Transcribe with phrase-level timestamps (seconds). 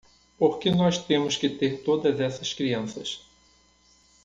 [0.39, 3.21] Por que nós temos que ter todas essas crianças?